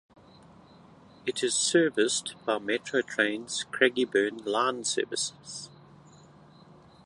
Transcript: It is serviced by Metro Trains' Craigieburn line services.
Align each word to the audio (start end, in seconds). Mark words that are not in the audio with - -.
It 1.27 1.43
is 1.43 1.53
serviced 1.53 2.33
by 2.43 2.57
Metro 2.57 3.03
Trains' 3.03 3.67
Craigieburn 3.71 4.43
line 4.47 4.83
services. 4.83 5.69